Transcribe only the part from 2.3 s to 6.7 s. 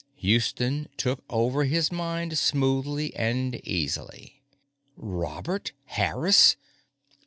smoothly and easily. _Robert Harris!